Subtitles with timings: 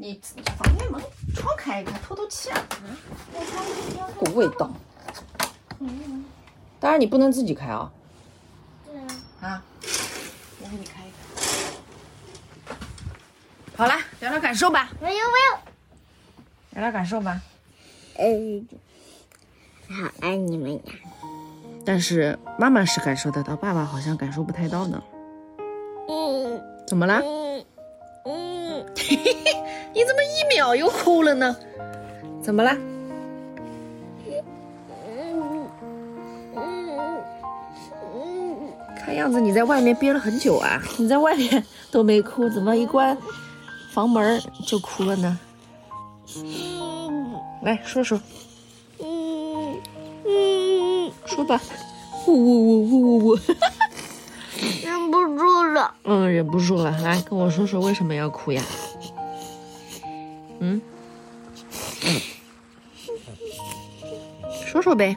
[0.00, 0.18] 你
[0.56, 0.98] 房间门
[1.34, 2.58] 窗开一开，透透气啊。
[2.82, 2.96] 嗯，
[4.16, 4.72] 股味道。
[5.78, 6.24] 嗯，
[6.80, 7.92] 当然你不能自己开啊。
[8.86, 9.06] 对啊。
[9.42, 9.62] 啊，
[10.62, 12.74] 我给你开一开。
[13.76, 14.88] 好了，聊聊感受吧。
[15.02, 15.58] 没有没有。
[16.70, 17.38] 聊聊感受吧。
[18.14, 18.66] 嗯，
[19.86, 20.80] 好爱你们呀。
[21.84, 25.02] 但是妈妈是感受得到，爸爸好像感受不太到呢。
[26.08, 26.58] 嗯。
[26.86, 27.20] 怎么了？
[30.40, 31.54] 一秒又哭了呢？
[32.42, 32.74] 怎么了？
[34.96, 35.68] 嗯
[36.56, 37.20] 嗯
[38.14, 38.72] 嗯。
[38.98, 40.80] 看样子你在外面憋了很久啊！
[40.98, 43.16] 你在外面都没哭，怎么一关
[43.92, 45.38] 房门就哭了呢？
[47.62, 48.18] 来说说。
[48.98, 49.76] 嗯
[50.24, 51.12] 嗯。
[51.26, 51.60] 说吧。
[52.26, 53.38] 呜呜呜呜呜呜。
[54.82, 55.94] 忍不住了。
[56.04, 56.90] 嗯，忍不住了。
[57.02, 58.62] 来跟我说说为什么要哭呀？
[60.60, 60.80] 嗯，
[64.66, 65.16] 说说呗。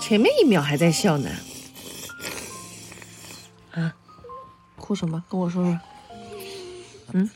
[0.00, 1.30] 前面一秒还在笑呢，
[3.70, 3.94] 啊，
[4.76, 5.24] 哭什么？
[5.30, 5.80] 跟我说说。
[7.14, 7.30] 嗯，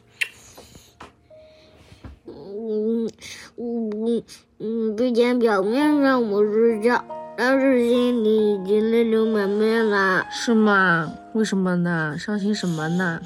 [2.27, 3.11] 嗯
[3.57, 4.23] 嗯
[4.59, 7.03] 嗯，之前表面上我是笑，
[7.37, 10.27] 但是心里已经泪流满面了。
[10.31, 11.11] 是吗？
[11.33, 12.17] 为什么呢？
[12.19, 13.23] 伤心什么呢？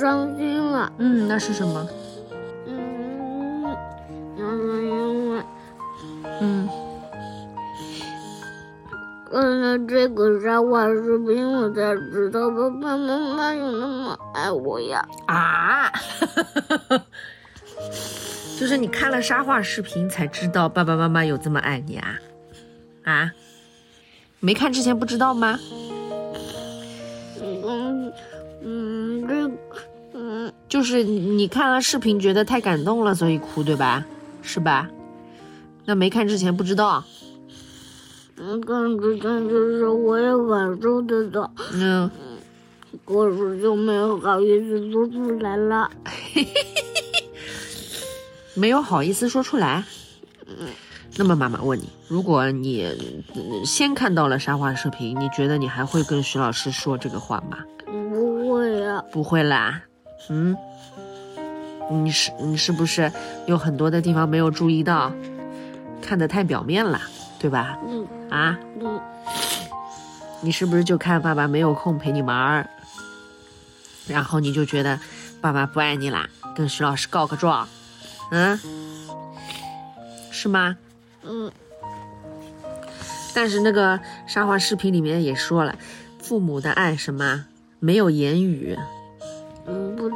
[0.00, 0.90] 伤心了。
[0.98, 1.86] 嗯，那是什么？
[2.66, 3.62] 嗯，
[4.36, 5.42] 那是因为
[6.40, 6.68] 嗯，
[9.30, 15.06] 看了这个沙画视频，我才知道爸爸妈妈有那么爱我呀。
[15.26, 15.92] 啊，
[18.58, 22.18] 就是你看了沙画视频才知道爸爸妈妈有这么爱你啊？
[23.04, 23.30] 啊？
[24.40, 25.58] 没看之前不知道吗？
[27.42, 28.12] 嗯
[28.62, 29.48] 嗯，这
[30.70, 34.06] 就是你你看了视频觉得太感动了，所以哭对吧？
[34.40, 34.88] 是吧？
[35.84, 37.04] 那没看之前不知道？
[38.38, 42.10] 嗯，看之前就是我也感受得到，嗯，
[43.04, 45.90] 可是就没有好意思说出来了。
[48.54, 49.84] 没有好意思说出来。
[51.16, 52.86] 那么妈妈问你，如果你
[53.34, 57.58] 嗯先看到了沙画视频，你觉得你还会跟徐老师说这个话吗？
[57.84, 59.82] 不会呀、不会啦，
[60.30, 60.56] 嗯，
[61.90, 63.10] 你是你是不是
[63.46, 65.12] 有很多的地方没有注意到，
[66.00, 67.00] 看得太表面了，
[67.38, 67.78] 对吧？
[67.86, 69.00] 嗯啊，嗯
[70.40, 72.70] 你是不是就看爸爸没有空陪你玩儿，
[74.06, 74.98] 然后你就觉得
[75.40, 77.68] 爸爸不爱你啦，跟徐老师告个状，
[78.30, 78.58] 嗯，
[80.30, 80.76] 是吗？
[81.24, 81.50] 嗯
[83.34, 85.76] 但是那个沙画视频里面也说了，
[86.18, 87.44] 父母的爱什么
[87.78, 88.76] 没有言语，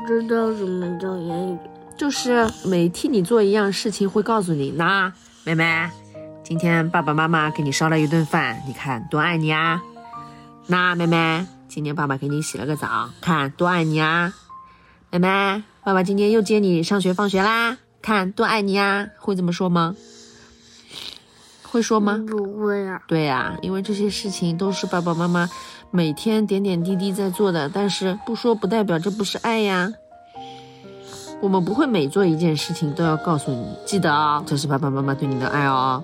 [0.06, 1.58] 知道什么叫言语。
[1.96, 5.12] 就是每替你做一样事情，会告诉你，那
[5.44, 5.88] 妹妹，
[6.42, 9.80] 今天爸爸妈妈给你烧了一顿饭，你看多爱你啊。
[10.66, 14.34] 那妹妹，今天爸爸给你洗了个澡，看多爱你啊。
[15.10, 19.06] 妹妹，爸爸今天又接你上学放学啦，看多爱你啊。
[19.18, 19.94] 会这么说吗？
[21.62, 22.24] 会说吗？
[22.28, 25.48] 不会呀、对呀、因为这些事情都是爸爸妈妈
[25.96, 29.92] 每天点点滴滴在做的，但是不说不代表这不是爱呀。
[31.40, 36.02] 我们不会每做一件事情都要告诉你，记得哦，这是爸爸妈妈对你的爱哦，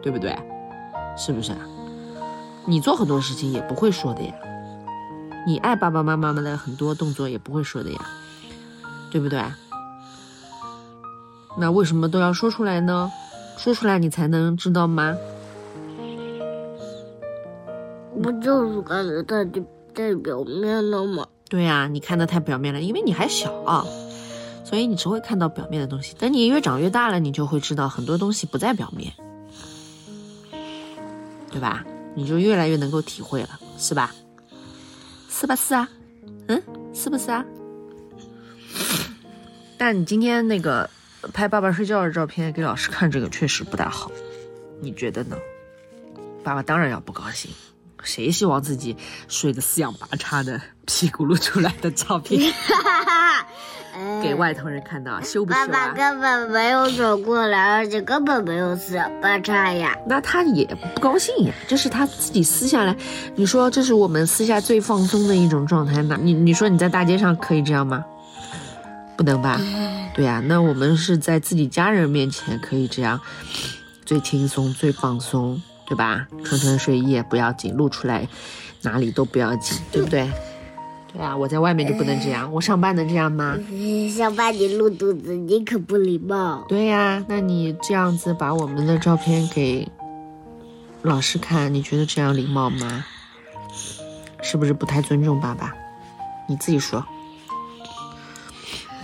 [0.00, 0.38] 对不对？
[1.16, 1.50] 是不是？
[2.66, 4.32] 你做很多事情也不会说的呀，
[5.44, 7.98] 你爱爸爸妈妈们的很多动作也不会说的呀，
[9.10, 9.42] 对不对？
[11.58, 13.10] 那为什么都要说出来呢？
[13.58, 15.16] 说出来你才能知道吗？
[18.20, 19.44] 不就是看得太
[19.94, 21.26] 太表面了吗？
[21.48, 23.86] 对呀、你看的太表面了，因为你还小，
[24.64, 26.14] 所以你只会看到表面的东西。
[26.18, 29.12] 等你越长越大了，你就会知道很多东西不在表面，
[31.50, 31.84] 对吧？
[32.14, 34.14] 你就越来越能够体会了，是吧？
[35.30, 35.56] 是吧？
[35.56, 35.88] 是啊，
[36.48, 36.62] 嗯，
[36.94, 37.44] 是不是啊？
[39.78, 40.88] 但你今天那个
[41.32, 44.10] 拍爸爸睡觉的照片给老师看，这个确实不大好，
[44.80, 45.36] 你觉得呢？
[46.44, 47.50] 爸爸当然要不高兴，
[48.02, 48.96] 谁希望自己
[49.28, 52.52] 睡得四仰八叉的，屁股露出来的照片
[54.22, 55.94] 给外头人看到，羞不羞爸爸啊？
[55.94, 59.96] 根本没有走过来，而且根本没有四仰八叉呀。
[60.06, 60.64] 那他也
[60.94, 62.96] 不高兴呀，这是他自己撕下来。
[63.34, 66.16] 你说这是我们私下最放松的一种状态那？
[66.16, 68.04] 你你说你在大街上可以这样吗？
[69.16, 69.60] 不能吧？
[70.14, 73.20] 对呀、那我们是在自己家人面前可以这样，
[74.04, 75.62] 最轻松、最放松，
[75.92, 76.26] 对吧？
[76.42, 78.26] 穿穿睡衣也不要紧，露出来
[78.80, 80.26] 哪里都不要紧，对不对？
[81.12, 83.58] 对啊，我在外面就不能这样，我上班能这样吗？
[84.16, 86.64] 上班你露肚子，你可不礼貌。
[86.66, 89.86] 对呀，那你这样子把我们的照片给
[91.02, 93.04] 老师看，你觉得这样礼貌吗？
[94.40, 95.74] 是不是不太尊重爸爸？
[96.48, 97.04] 你自己说，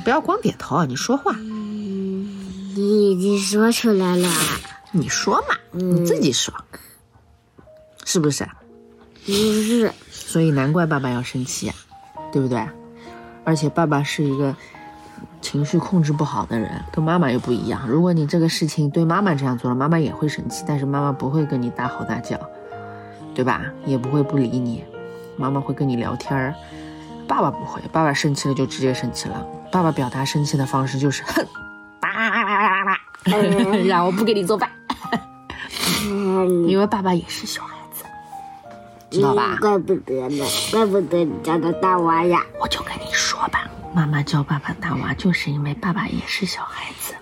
[0.02, 1.32] 不要光点头，你说话。
[1.38, 4.29] 嗯，你已经说出来了。
[4.93, 6.55] 你说嘛，你自己说，
[8.05, 8.49] 是不是？
[9.26, 9.93] 不是。
[10.11, 11.75] 所以难怪爸爸要生气呀。
[12.31, 12.62] 对不对？
[13.43, 14.55] 而且爸爸是一个
[15.40, 17.88] 情绪控制不好的人，跟妈妈又不一样。
[17.88, 22.38] 如果你这个事情对妈妈这样做了，妈妈也会生气，但是妈妈不会跟你大吼大叫，
[23.35, 23.62] 对吧？
[23.87, 24.85] 也不会不理你，
[25.38, 26.55] 妈妈会跟你聊天儿。
[27.26, 29.46] 爸爸不会，爸爸生气了就直接生气了。
[29.73, 31.46] 爸爸表达生气的方式就是哼，
[33.87, 34.70] 让我 不给你做饭，
[36.46, 38.05] 因为爸爸也是小孩子。
[39.11, 39.56] 知道吧？
[39.58, 42.44] 怪不得呢，怪不得你叫他大娃呀！
[42.61, 47.14] 我就跟你说吧，妈妈叫爸爸大娃，就是因为爸爸也是小孩子，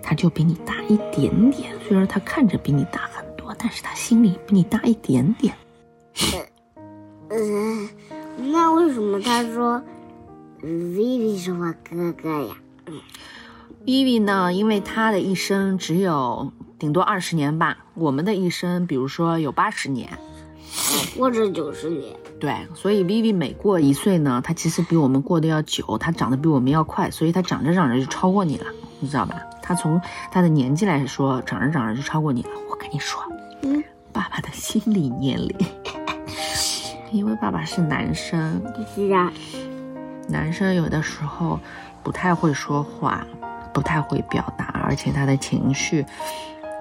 [0.00, 1.74] 他就比你大一点点。
[1.88, 5.52] 虽然他看着比你大很多，但是他心里比你大一点点。
[7.30, 7.88] 嗯，
[8.52, 9.82] 那为什么他说
[10.62, 12.54] Vivi 是我哥哥呀
[13.86, 14.52] ？Vivi 呢？
[14.52, 20.08] 因为他的一生只有顶多二十年吧，我们的一生，比如说有八十年。
[21.16, 28.66] 或者九十年，对，所以 Vivi 每过一岁呢，他其实比我们过得要久，他长得比我们要快，所以他长着长着就超过你了，
[28.98, 29.40] 你知道吧？
[29.62, 30.00] 他从
[30.32, 32.48] 他的年纪来说，长着长着就超过你了。
[32.68, 33.22] 我跟你说，
[33.62, 35.56] 嗯，爸爸的心理年龄，
[37.12, 38.60] 因为爸爸是男生，
[38.96, 39.32] 是啊，
[40.28, 41.60] 男生有的时候
[42.02, 43.24] 不太会说话，
[43.74, 46.06] 不太会表达，而且他的情绪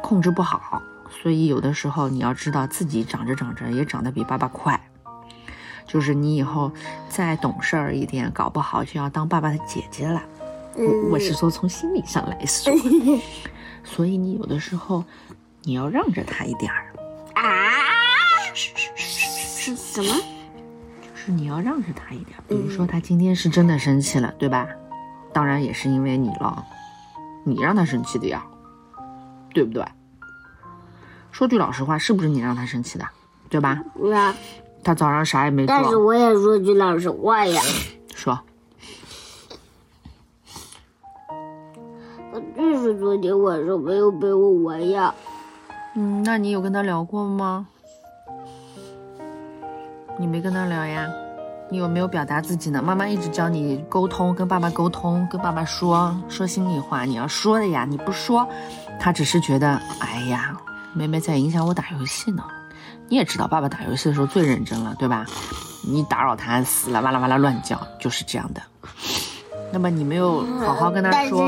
[0.01, 0.81] 控制不好。
[1.22, 4.80] 所以有的时候你要知道自己长着长着也长得比爸爸快，
[5.88, 6.72] 就是你以后
[7.10, 10.22] 再懂事儿一点，搞不好就要当爸爸的姐姐了。
[10.75, 12.74] 我我是说从心理上来说，
[13.84, 15.04] 所以你有的时候
[15.63, 16.94] 你要让着他一点儿
[17.36, 17.44] 啊。
[18.56, 20.13] 是什么？
[21.01, 22.38] 就是你要让着他一点。
[22.48, 24.68] 比如说他今天是真的生气了，对吧？
[25.31, 26.66] 当然也是因为你了，
[27.44, 28.44] 你让他生气的呀，
[29.54, 29.86] 对不对？
[31.31, 33.06] 说句老实话，是不是你让他生气的，
[33.50, 33.84] 对吧？
[33.95, 34.34] 对啊。
[34.84, 35.74] 他早上啥也没做。
[35.74, 37.62] 但是我也说句老实话呀。
[38.13, 38.38] 说。
[42.34, 45.13] 他就是昨天晚上没有陪我玩呀。
[45.96, 47.68] 嗯，那你有跟他聊过吗？
[50.19, 51.10] 你没跟他聊呀？
[51.74, 52.84] 你有没有表达自己呢？
[52.84, 57.84] 妈妈一直教你沟通，跟爸爸沟通，跟爸爸说说心里话，你要说的呀。
[57.90, 58.48] 你不说，
[59.00, 60.56] 他只是觉得，哎呀。
[60.94, 62.44] 妹妹在影响我打游戏呢，
[63.10, 65.25] 你也知道，爸爸打游戏的时候最认真了，对吧？
[65.84, 68.62] 你打扰他死了，哇啦哇啦乱叫，就是这样的。
[69.72, 71.44] 那么你没有好好跟他说，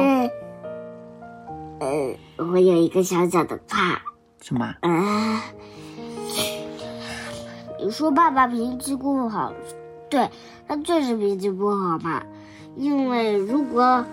[1.80, 4.02] 呃，我有一个小小的怕。
[4.42, 4.66] 什么？
[4.82, 5.44] 啊？
[7.80, 9.54] 你说爸爸脾气不好，
[10.16, 10.30] 对
[10.66, 12.24] 他确实脾气不好嘛，
[12.78, 14.06] 因为如果。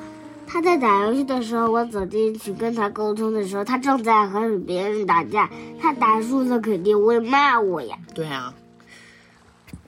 [0.44, 5.48] 他在打游戏的时候，我走进去跟他沟通的时候，他正在和别人打架。
[5.80, 7.96] 他打输了肯定会骂我呀。
[8.14, 8.52] 对啊，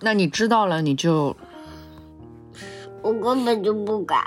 [0.00, 1.36] 那你知道了你就，
[3.02, 4.24] 我根本就不敢。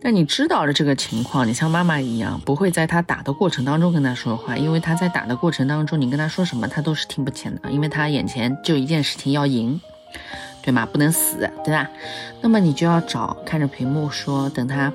[0.00, 9.80] 那你知道了这个情况，你像妈妈一样，不会在他打的过程当中跟他说话，因为他在打的过程当中，你跟他说什么他都是听不见的，因为他眼前就一件事情要赢。
[10.62, 10.86] 对吗？
[10.86, 11.88] 不能死，对吧？
[12.40, 14.92] 那么你就要找看着屏幕说，等他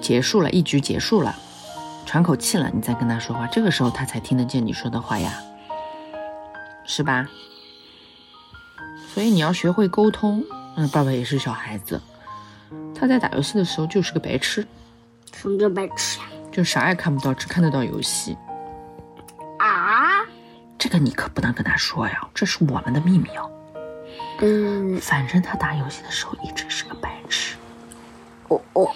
[0.00, 1.34] 结束了，一局结束了，
[2.04, 5.32] 喘口气了，你再跟他说话，这个时候他才听得见你说的话呀，
[6.84, 7.26] 是吧？
[9.14, 10.44] 所以你要学会沟通。
[10.76, 12.00] 嗯，爸爸也是小孩子，
[12.94, 14.66] 他在打游戏的时候就是个白痴。
[15.34, 16.24] 什么叫白痴呀？
[16.50, 18.36] 就啥也看不到，只看得到游戏。
[19.58, 20.24] 啊？
[20.78, 23.50] 这个你可不能跟他说呀，这是我们的秘密哦。
[24.44, 27.54] 嗯，反正他打游戏的时候一直是个白痴，
[28.48, 28.90] 哦哦，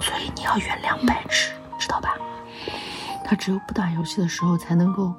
[0.00, 2.14] 所以你要原谅白痴，知道吧？
[3.24, 5.14] 他只有不打游戏的时候才能够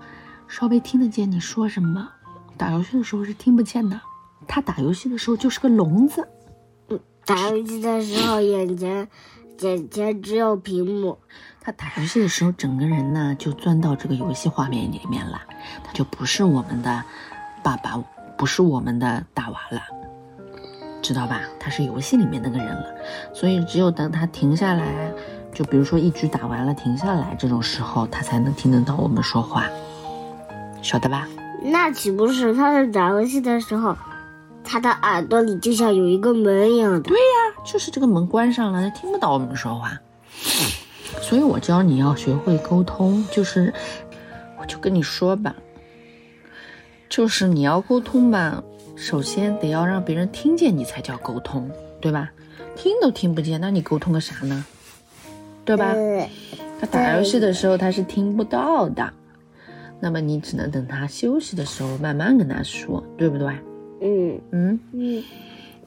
[0.47, 2.07] 稍微听得见你说什么，
[2.55, 3.99] 打游戏的时候是听不见的。
[4.47, 6.27] 他打游戏的时候就是个聋子，
[6.89, 9.07] 嗯，打游戏的时候眼前
[9.61, 11.17] 眼前只有屏幕，
[11.59, 15.41] 他打游戏的时候整个人呢就钻到这个游戏画面里面了，
[15.83, 17.03] 他就不是我们的
[17.63, 17.99] 爸爸。
[18.43, 19.81] 不是我们的大娃了，
[21.01, 21.43] 知道吧？
[21.61, 22.87] 他是游戏里面那个人了，
[23.33, 25.13] 所以只有等他停下来，
[25.53, 29.63] 就比如说一局打完了停下来这种时候，他才能听得到我们说话，
[30.81, 31.25] 晓得吧？
[31.61, 33.95] 那岂不是他在打游戏的时候，
[34.61, 36.99] 他的耳朵里就像有一个门一样的。
[36.99, 39.97] 对呀，就是这个门关上了，他听不到我们说话。
[41.21, 43.73] 所以我教你要学会沟通，就是
[44.59, 45.55] 我就跟你说吧，
[47.13, 48.63] 就是你要沟通吧，
[48.95, 51.69] 首先得要让别人听见你才叫沟通，
[52.01, 52.31] 对吧？
[52.75, 54.65] 听都听不见，那你沟通个啥呢？
[55.63, 55.93] 对吧？
[56.81, 59.13] 他打游戏的时候他是听不到的，
[59.99, 63.47] 那么你只能等他休息的时候慢慢跟他说，对不对？
[64.01, 64.79] 嗯嗯。
[64.93, 65.23] 嗯，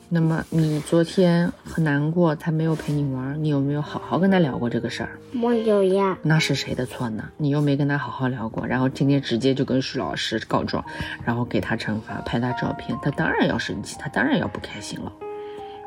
[0.09, 5.19] 那么你昨天很难过，他没有陪你玩，你有没有好好跟他聊过这个事儿？
[5.33, 6.17] 没有呀。
[6.23, 7.25] 那是谁的错呢？
[7.37, 10.85] 你又没跟他好好聊过，然后今天直接就跟徐老师告状，
[11.25, 15.13] 然后给他惩罚，拍他照片，他当然要生气，他当然要不开心了。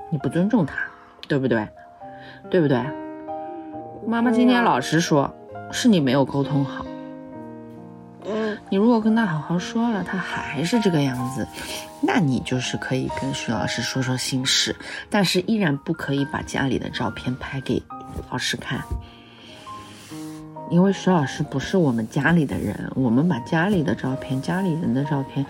[0.09, 0.75] 你不尊重他，
[1.27, 1.65] 对不对？
[2.49, 2.83] 对不对？
[4.05, 5.33] 妈妈今天老实说，
[5.71, 6.85] 是你没有沟通好。
[8.69, 11.47] 嗯你如果跟他好好说了，他还是这个样子，
[12.01, 14.75] 那你就是可以跟徐老师说说心事，
[15.09, 17.81] 但是依然不可以把家里的照片拍给
[18.29, 18.79] 老师看，
[20.69, 25.43] 因为徐老师不是我们家里的人，我们把家里的照片、家里人的照片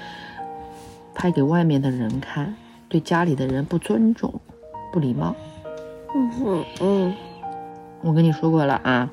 [1.13, 2.55] 拍给外面的人看，
[2.87, 4.33] 对家里的人不尊重、
[4.93, 5.35] 不礼貌。
[6.15, 7.13] 嗯哼嗯
[8.01, 9.09] 我跟你说过了啊，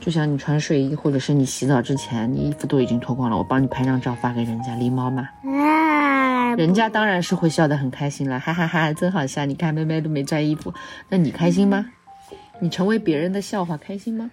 [0.00, 5.28] 就像你穿睡衣，或者是你洗澡之前，你衣服都已经脱光了，我帮你拍张照发给人家，狸猫吗？
[5.44, 9.44] 啊，人家当然是会笑得很开心了，哈哈哈真好笑！
[9.44, 10.72] 你看妹妹都没穿衣服，
[11.10, 11.86] 那你开心吗？
[12.60, 14.30] 你成为别人的笑话，开心吗？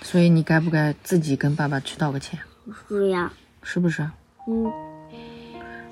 [0.00, 2.40] 所以你该不该自己跟爸爸去道个歉，
[2.88, 3.30] 是呀。
[3.62, 4.02] 是不是？
[4.46, 4.70] 嗯，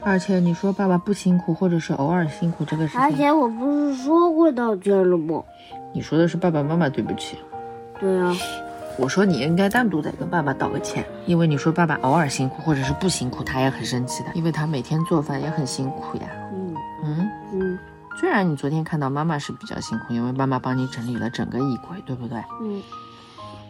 [0.02, 5.42] 而且你说爸爸不辛苦，或者是偶尔辛苦这个事情，而且我不是说过道歉了吗？
[5.95, 7.37] 你说的是爸爸妈妈对不起，
[8.00, 8.35] 对呀。
[8.99, 16.25] 我说你应该单独再跟爸爸道个歉，因为你说爸爸偶尔辛苦或者是不辛苦，他也很生气的，因为他每天做饭也很辛苦呀。
[16.52, 17.78] 嗯嗯，嗯
[18.20, 22.38] 虽然你昨天看到妈妈是比较辛苦，因为妈妈帮你整理了整个衣柜，对不对？
[22.61, 22.82] 嗯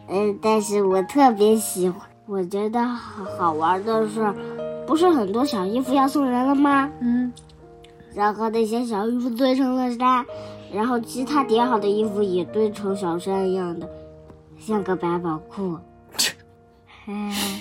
[0.08, 4.34] 嗯，但是我特别喜欢，我觉得好好玩的是，
[4.86, 6.90] 不是很多小衣服要送人了吗？
[7.00, 7.32] 嗯，
[8.12, 10.26] 然后那些小衣服堆成了山，
[10.74, 13.88] 然后其他叠好的衣服也堆成小山一样的，
[14.64, 15.76] 像个百宝库。
[17.06, 17.60] 哎，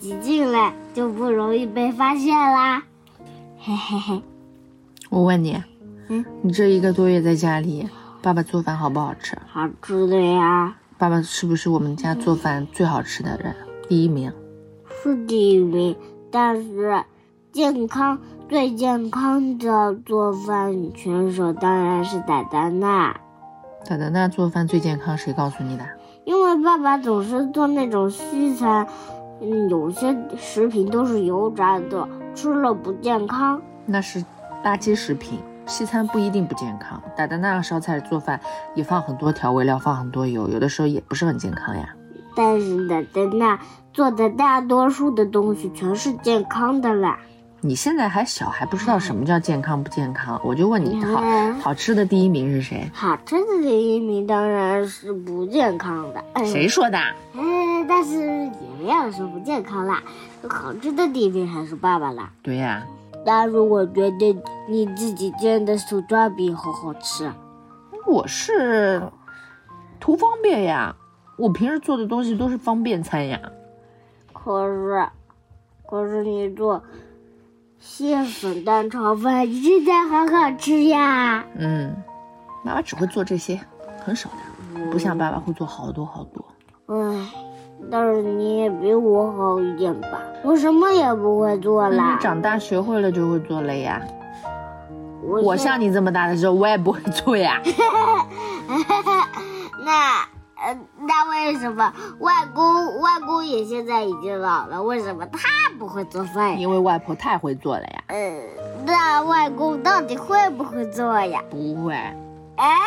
[0.00, 2.82] 挤进来就不容易被发现啦。
[3.60, 4.22] 嘿嘿嘿，
[5.10, 5.62] 我问你，
[6.08, 7.88] 嗯，你这一个多月在家里，
[8.20, 9.38] 爸爸做饭好不好吃？
[9.46, 13.54] 好吃的呀，爸爸是不是我们家做饭最好吃的人，
[13.88, 14.32] 第一名？
[15.04, 15.96] 是第一名，
[16.32, 17.04] 但是
[17.52, 18.18] 健康
[18.48, 23.20] 最健康的做饭选手当然是达达娜。
[23.84, 25.84] 达达娜做饭最健康，谁告诉你的？
[26.24, 28.86] 因为爸爸总是做那种西餐，
[29.40, 33.60] 嗯，有些食品都是油炸的，吃了不健康。
[33.84, 34.24] 那是
[34.64, 37.02] 垃圾食品，西餐不一定不健康。
[37.16, 38.40] 达达娜烧菜做饭
[38.74, 41.88] 也放很多调味料，放很多油，有的时候也不是很健康呀。
[42.34, 43.58] 但是达达那
[43.92, 47.18] 做的大多数的东西全是健康的啦。
[47.64, 50.40] 你现在还小，还不知道什么叫健康不健康。
[50.42, 52.90] 我就问你，好嗯好吃的第一名是谁？
[52.92, 56.24] 好吃的第一名当然是不健康的。
[56.32, 56.98] 哎谁说的？
[56.98, 60.02] 哎，但是也没有说不健康啦。
[60.50, 62.32] 好吃的第一名还是爸爸啦。
[62.42, 62.84] 对呀、
[63.24, 64.36] 但是我觉得
[64.68, 67.30] 你自己煎的手抓饼好好吃。
[68.08, 69.00] 我是
[70.00, 70.96] 图方便呀，
[71.38, 73.40] 我平时做的东西都是方便餐呀。
[74.32, 75.08] 可是，
[75.88, 76.82] 可是你做
[77.84, 81.44] 蟹粉蛋炒饭真的很好吃呀！
[81.58, 81.92] 嗯，
[82.64, 83.60] 妈妈只会做这些，
[84.04, 84.36] 很少的，
[84.92, 86.44] 不像爸爸会做好多好多。
[86.86, 87.28] 唉，
[87.90, 90.20] 但是你也比我好一点吧？
[90.44, 92.20] 我什么也不会做那啦你。
[92.20, 94.00] 长大学会了就会做了呀。
[95.24, 97.60] 我我像你这么大的时候，我也不会做呀。
[99.84, 100.24] 那
[100.62, 104.80] 呃，那为什么外公外公也现在已经老了？
[104.82, 106.56] 为什么他不会做饭呀？
[106.56, 108.04] 因为外婆太会做了呀。
[108.06, 108.40] 呃，
[108.86, 111.42] 那外公到底会不会做呀？
[111.50, 111.94] 不会，
[112.56, 112.78] 哎，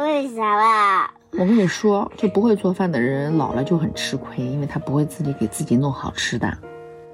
[0.00, 1.10] 为啥啦？
[1.30, 6.52] 我跟你说，就不会做饭的人老了就很吃亏，因为他不会自己给自己弄好吃的。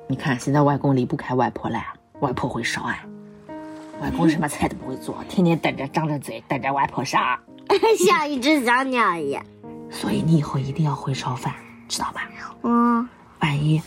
[0.07, 1.79] 你看，现在外公离不开外婆了，
[2.21, 2.99] 外婆会烧啊。
[4.01, 7.19] 外公什么菜都不会做，天天等着张着嘴等着外婆烧。
[7.99, 9.45] 像一只小鸟一样。
[9.91, 11.55] 所以你以后一定要会烧饭，
[11.89, 12.23] 知道吧？
[12.63, 13.09] 嗯，
[13.41, 13.81] 万一，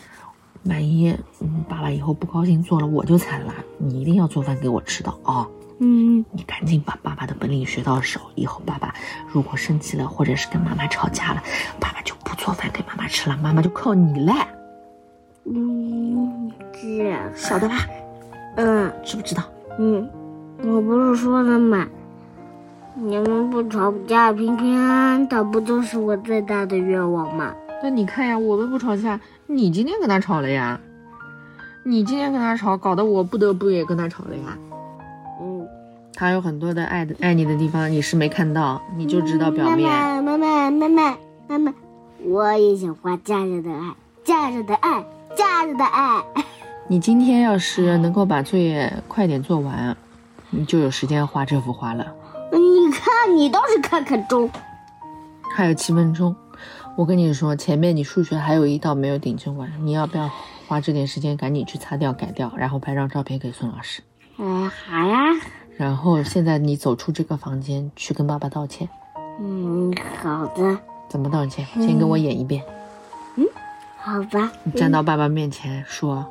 [0.65, 3.53] 万一，嗯，爸爸以后不高兴做了，我就惨了。
[3.77, 5.48] 你一定要做饭给我吃的啊、
[5.79, 8.93] 嗯，你赶紧把爸爸的本领学到手，以后爸爸
[9.27, 11.43] 如果生气了，或者是跟妈妈吵架了，
[11.79, 14.34] 爸爸就不做饭给妈妈吃了，妈妈就靠你了，
[15.46, 17.75] 嗯，这，晓得吧？
[18.58, 19.43] 嗯知不知道？
[19.79, 20.10] 嗯，
[20.63, 21.88] 我不是说了吗？
[22.93, 27.53] 你们不吵架，平平安安的，不就是我最大的愿望吗？
[27.81, 30.79] 那你看呀，我们不吵架，你今天跟他吵了呀？
[31.83, 34.57] 你今天跟他吵，搞得我不得不也跟他吵了呀？
[35.41, 35.65] 嗯，
[36.13, 39.88] 他有很多的爱的爱你的地方，你是没看到，你就知道表面。
[39.89, 41.17] 妈妈，妈妈，妈妈，
[41.48, 41.74] 妈妈，
[42.25, 43.95] 我也想画家人的爱，
[44.25, 45.05] 家人的爱，
[45.36, 46.21] 家人的爱。
[46.89, 49.95] 你今天要是能够把作业快点做完，
[50.50, 52.05] 你就有时间画这幅画了。
[52.58, 54.50] 你看，你倒是看看钟，
[55.55, 56.36] 还有七分钟。
[56.98, 60.29] 我跟你说，前面你数学还有一道没有顶正完，你要不要
[60.67, 64.01] 花这点时间赶紧去擦掉、改掉，然后拍张照片给孙老师？
[64.38, 65.17] 嗯，好呀。
[65.77, 68.88] 然后现在你走出这个房间，去跟爸爸道歉。
[69.39, 70.77] 嗯，好的。
[71.08, 71.65] 怎么道歉？
[71.75, 72.62] 先跟我演一遍。
[73.36, 73.46] 嗯，
[73.98, 74.51] 好吧。
[74.63, 76.25] 你站到爸爸面前说。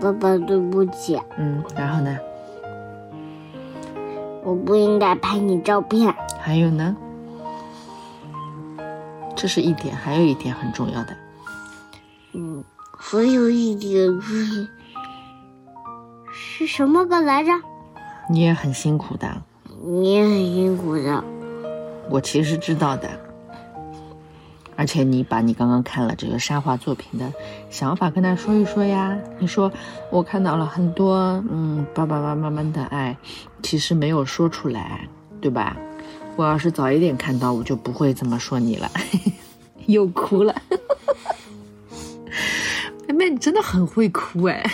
[0.00, 1.20] 爸爸，对不起。
[1.36, 2.18] 嗯，然后呢？
[4.44, 6.14] 我不应该拍你照片。
[6.40, 6.94] 还有呢？
[9.34, 11.16] 这是一点，还有一点很重要的。
[12.34, 12.62] 嗯，
[12.98, 14.68] 还有一点是
[16.32, 17.50] 是什么个来着？
[18.30, 19.42] 你也很辛苦的。
[19.82, 21.24] 你也很辛苦的。
[22.08, 23.08] 我其实知道的。
[24.76, 27.32] 而且你把你刚刚看了这个沙画作品的
[27.70, 29.16] 想法跟他说一说呀。
[29.38, 29.70] 你说
[30.10, 33.16] 我看到了很多，嗯，爸爸妈妈们的爱，
[33.64, 35.08] 其实没有说出来，
[35.40, 35.74] 对吧？
[36.36, 38.90] 我要是早一点看到，我就不会这么说你了。
[39.86, 40.54] 又哭了，
[43.08, 44.70] 妹 妹，你真的很会哭哎。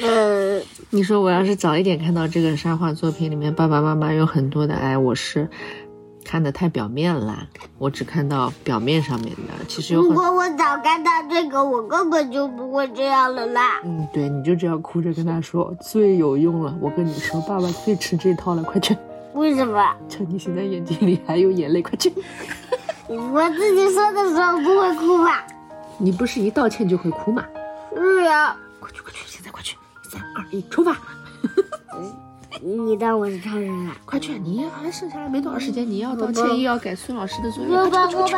[0.00, 0.60] 呃，
[0.90, 5.48] 你说我要是早一点看到这个沙画作品里面爸爸妈妈有很多的爱，我是。
[6.24, 7.46] 看的太表面了，
[7.78, 9.64] 我只看到表面上面的。
[9.68, 13.80] 其实有如果我早看到这个，我根本就不会这样了啦。
[13.84, 16.74] 嗯，对，你就这样哭着跟他说最有用了。
[16.80, 18.96] 我跟你说，爸爸最吃这套了，快去。
[19.34, 19.94] 为什么？
[20.08, 22.12] 趁你现在眼睛里还有眼泪，快去。
[23.08, 25.44] 我自己说的时候不会哭吧？
[25.98, 27.44] 你不是一道歉就会哭吗？
[27.94, 28.56] 是呀。
[28.80, 29.76] 快去快去，现在快去！
[30.02, 30.96] 三二一，出发。
[32.60, 33.96] 你当我是超人啊？
[34.04, 34.38] 快去！
[34.38, 38.36] 你还剩下来没多少时间，你要道歉，又要改孙老师的作业，快去快去！